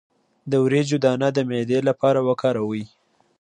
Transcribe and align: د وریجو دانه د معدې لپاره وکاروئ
د 0.51 0.53
وریجو 0.63 0.97
دانه 1.05 1.27
د 1.33 1.37
معدې 1.49 1.79
لپاره 1.89 2.19
وکاروئ 2.27 2.83